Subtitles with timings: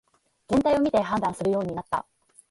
[0.47, 2.07] 全体を見て判断するようになった